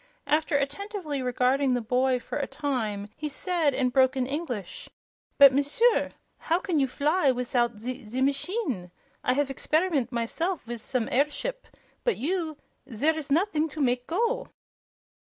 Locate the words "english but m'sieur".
4.25-6.09